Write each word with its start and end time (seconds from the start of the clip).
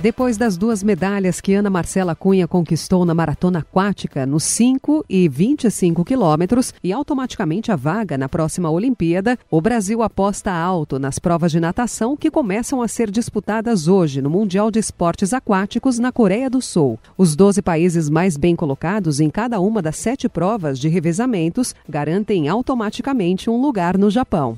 Depois 0.00 0.36
das 0.36 0.58
duas 0.58 0.82
medalhas 0.82 1.40
que 1.40 1.54
Ana 1.54 1.70
Marcela 1.70 2.14
Cunha 2.14 2.46
conquistou 2.46 3.06
na 3.06 3.14
maratona 3.14 3.60
aquática 3.60 4.26
nos 4.26 4.44
5 4.44 5.06
e 5.08 5.26
25 5.26 6.04
quilômetros 6.04 6.74
e 6.84 6.92
automaticamente 6.92 7.72
a 7.72 7.76
vaga 7.76 8.18
na 8.18 8.28
próxima 8.28 8.70
Olimpíada, 8.70 9.38
o 9.50 9.58
Brasil 9.58 10.02
aposta 10.02 10.52
alto 10.52 10.98
nas 10.98 11.18
provas 11.18 11.50
de 11.50 11.58
natação 11.58 12.14
que 12.14 12.30
começam 12.30 12.82
a 12.82 12.88
ser 12.88 13.10
disputadas 13.10 13.88
hoje 13.88 14.20
no 14.20 14.28
Mundial 14.28 14.70
de 14.70 14.78
Esportes 14.78 15.32
Aquáticos 15.32 15.98
na 15.98 16.12
Coreia 16.12 16.50
do 16.50 16.60
Sul. 16.60 16.98
Os 17.16 17.34
12 17.34 17.62
países 17.62 18.10
mais 18.10 18.36
bem 18.36 18.54
colocados 18.54 19.18
em 19.18 19.30
cada 19.30 19.58
uma 19.60 19.80
das 19.80 19.96
sete 19.96 20.28
provas 20.28 20.78
de 20.78 20.88
revezamentos 20.88 21.74
garantem 21.88 22.48
automaticamente 22.48 23.48
um 23.48 23.60
lugar 23.60 23.96
no 23.96 24.10
Japão. 24.10 24.56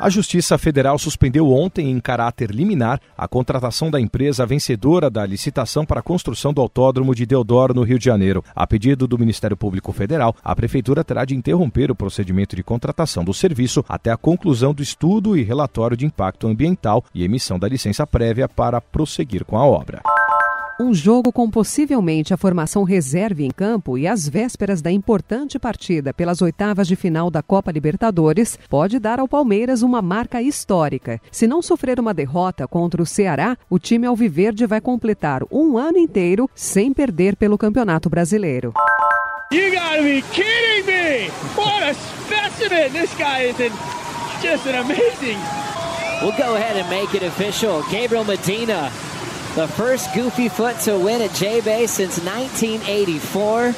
A 0.00 0.08
Justiça 0.08 0.56
Federal 0.56 0.98
suspendeu 0.98 1.52
ontem, 1.52 1.90
em 1.90 2.00
caráter 2.00 2.50
liminar, 2.50 2.98
a 3.18 3.28
contratação 3.28 3.90
da 3.90 4.00
empresa 4.00 4.46
vencedora 4.46 5.10
da 5.10 5.26
licitação 5.26 5.84
para 5.84 6.00
a 6.00 6.02
construção 6.02 6.54
do 6.54 6.60
autódromo 6.62 7.14
de 7.14 7.26
Deodoro, 7.26 7.74
no 7.74 7.82
Rio 7.82 7.98
de 7.98 8.06
Janeiro. 8.06 8.42
A 8.56 8.66
pedido 8.66 9.06
do 9.06 9.18
Ministério 9.18 9.58
Público 9.58 9.92
Federal, 9.92 10.34
a 10.42 10.56
Prefeitura 10.56 11.04
terá 11.04 11.26
de 11.26 11.36
interromper 11.36 11.90
o 11.90 11.94
procedimento 11.94 12.56
de 12.56 12.62
contratação 12.62 13.22
do 13.22 13.34
serviço 13.34 13.84
até 13.86 14.10
a 14.10 14.16
conclusão 14.16 14.72
do 14.72 14.82
estudo 14.82 15.36
e 15.36 15.42
relatório 15.42 15.98
de 15.98 16.06
impacto 16.06 16.48
ambiental 16.48 17.04
e 17.14 17.22
emissão 17.22 17.58
da 17.58 17.68
licença 17.68 18.06
prévia 18.06 18.48
para 18.48 18.80
prosseguir 18.80 19.44
com 19.44 19.58
a 19.58 19.66
obra. 19.66 20.00
Um 20.80 20.94
jogo 20.94 21.30
com 21.30 21.50
possivelmente 21.50 22.32
a 22.32 22.38
formação 22.38 22.84
reserva 22.84 23.42
em 23.42 23.50
campo 23.50 23.98
e 23.98 24.06
às 24.06 24.26
vésperas 24.26 24.80
da 24.80 24.90
importante 24.90 25.58
partida 25.58 26.14
pelas 26.14 26.40
oitavas 26.40 26.88
de 26.88 26.96
final 26.96 27.30
da 27.30 27.42
Copa 27.42 27.70
Libertadores 27.70 28.58
pode 28.66 28.98
dar 28.98 29.20
ao 29.20 29.28
Palmeiras 29.28 29.82
uma 29.82 30.00
marca 30.00 30.40
histórica. 30.40 31.20
Se 31.30 31.46
não 31.46 31.60
sofrer 31.60 32.00
uma 32.00 32.14
derrota 32.14 32.66
contra 32.66 33.02
o 33.02 33.04
Ceará, 33.04 33.58
o 33.68 33.78
time 33.78 34.06
alviverde 34.06 34.64
vai 34.64 34.80
completar 34.80 35.42
um 35.52 35.76
ano 35.76 35.98
inteiro 35.98 36.48
sem 36.54 36.94
perder 36.94 37.36
pelo 37.36 37.58
Campeonato 37.58 38.08
Brasileiro. 38.08 38.72
You 39.52 39.70
gotta 39.72 40.02
be 40.02 40.22
kidding 40.32 40.86
me! 40.86 41.30
What 41.56 41.90
a 41.90 41.92
specimen! 41.92 42.90
This 42.90 43.14
guy 43.18 43.50
is 43.50 43.56
just 44.40 44.66
an 44.66 44.76
amazing. 44.76 45.36
We'll 46.22 46.36
go 46.38 46.54
ahead 46.56 46.78
and 46.78 46.88
make 46.88 47.14
it 47.14 47.22
official. 47.22 47.82
Gabriel 47.90 48.24
Medina 48.24 48.90
the 49.54 49.66
first 49.66 50.14
Goofy 50.14 50.48
Foot 50.48 50.78
to 50.80 50.98
win 50.98 51.22
at 51.22 51.32
J-Bay 51.34 51.86
since 51.86 52.18
1984. 52.18 53.74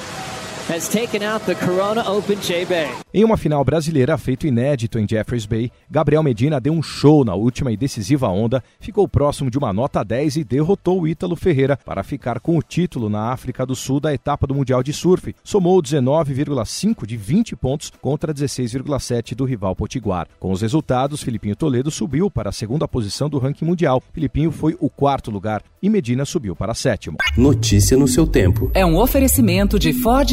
Has 0.71 0.89
taken 0.89 1.23
out 1.23 1.45
the 1.45 1.55
Corona 1.55 2.03
Open 2.11 2.37
J-Bay. 2.37 2.89
Em 3.13 3.25
uma 3.25 3.37
final 3.37 3.65
brasileira 3.65 4.17
feito 4.17 4.47
inédito 4.47 4.99
em 4.99 5.07
Jeffreys 5.09 5.45
Bay, 5.45 5.71
Gabriel 5.91 6.23
Medina 6.23 6.61
deu 6.61 6.73
um 6.73 6.83
show 6.83 7.25
na 7.25 7.35
última 7.35 7.73
e 7.73 7.77
decisiva 7.77 8.29
onda, 8.29 8.63
ficou 8.81 9.07
próximo 9.09 9.51
de 9.51 9.59
uma 9.59 9.73
nota 9.73 10.03
10 10.03 10.37
e 10.37 10.45
derrotou 10.45 11.03
o 11.03 11.09
Ítalo 11.09 11.37
Ferreira 11.37 11.79
para 11.85 12.03
ficar 12.03 12.41
com 12.41 12.57
o 12.57 12.63
título 12.63 13.09
na 13.09 13.33
África 13.33 13.67
do 13.67 13.75
Sul 13.75 14.01
da 14.01 14.15
etapa 14.15 14.47
do 14.47 14.55
Mundial 14.55 14.83
de 14.83 14.93
Surf. 14.93 15.35
Somou 15.45 15.83
19,5 15.83 17.07
de 17.07 17.17
20 17.17 17.57
pontos 17.57 17.93
contra 18.01 18.33
16,7 18.33 19.35
do 19.35 19.45
rival 19.45 19.77
Potiguar. 19.77 20.27
Com 20.39 20.53
os 20.53 20.63
resultados, 20.63 21.23
Filipinho 21.23 21.57
Toledo 21.57 21.91
subiu 21.91 22.31
para 22.31 22.51
a 22.51 22.53
segunda 22.53 22.87
posição 22.89 23.29
do 23.29 23.39
ranking 23.39 23.65
mundial. 23.65 24.03
Filipinho 24.13 24.51
foi 24.51 24.77
o 24.81 24.89
quarto 24.89 25.31
lugar 25.31 25.63
e 25.83 25.91
Medina 25.91 26.25
subiu 26.25 26.55
para 26.55 26.75
sétimo. 26.75 27.19
Notícia 27.37 27.97
no 27.97 28.07
seu 28.07 28.27
tempo. 28.27 28.71
É 28.75 28.87
um 28.87 28.97
oferecimento 28.97 29.79
de 29.79 29.93
Ford 29.93 30.33